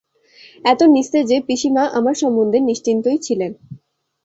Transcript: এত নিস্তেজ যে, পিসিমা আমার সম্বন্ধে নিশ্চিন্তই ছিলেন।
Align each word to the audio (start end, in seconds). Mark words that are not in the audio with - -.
এত 0.65 0.81
নিস্তেজ 0.87 1.23
যে, 1.27 1.37
পিসিমা 1.47 1.83
আমার 1.97 2.15
সম্বন্ধে 2.15 2.59
নিশ্চিন্তই 2.61 3.19
ছিলেন। 3.21 3.51